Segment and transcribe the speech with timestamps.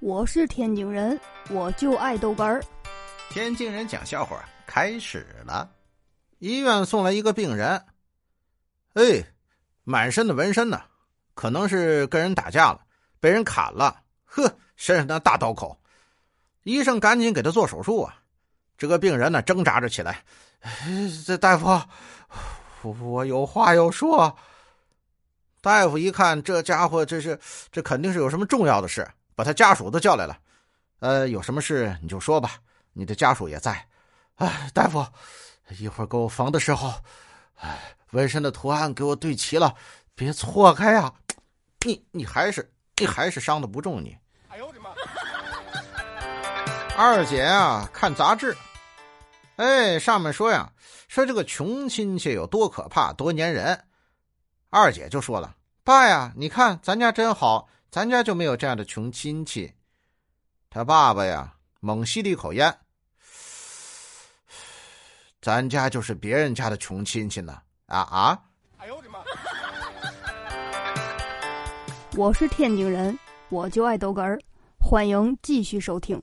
[0.00, 1.18] 我是天津人，
[1.50, 2.62] 我就爱豆干儿。
[3.30, 5.68] 天津人讲笑话开始了。
[6.38, 7.84] 医院送来一个病人，
[8.94, 9.24] 哎，
[9.82, 10.80] 满身的纹身呢，
[11.34, 12.80] 可能是跟人打架了，
[13.18, 14.00] 被人砍了。
[14.24, 15.76] 呵，身上那大刀口，
[16.62, 18.14] 医生赶紧给他做手术啊。
[18.76, 20.22] 这个病人呢，挣扎着起来
[21.26, 21.76] ：“这大夫，
[23.02, 24.32] 我有话要说。”
[25.60, 27.36] 大夫一看，这家伙这是
[27.72, 29.04] 这肯定是有什么重要的事。
[29.38, 30.36] 把他家属都叫来了，
[30.98, 32.56] 呃，有什么事你就说吧，
[32.92, 33.86] 你的家属也在。
[34.34, 35.06] 哎，大夫，
[35.78, 36.92] 一会儿给我缝的时候，
[37.54, 39.72] 哎，纹身的图案给我对齐了，
[40.16, 41.14] 别错开呀！
[41.86, 44.18] 你你还是你还是伤的不重，你。
[44.48, 44.90] 哎呦我的妈！
[46.96, 48.56] 二姐啊，看杂志，
[49.54, 50.72] 哎，上面说呀，
[51.06, 53.84] 说这个穷亲戚有多可怕，多粘人。
[54.68, 59.72] 二姐就说了：“爸呀，你看咱家真好。”咱家就没有这样的穷亲戚。
[60.68, 62.78] 他爸爸呀，猛吸了一口烟。
[65.40, 67.62] 咱家就是别人家的穷亲戚呢！
[67.86, 68.42] 啊啊！
[68.76, 69.20] 哎呦我的妈！
[72.16, 74.38] 我是天津人，我就爱逗哏儿，
[74.78, 76.22] 欢迎继续收听。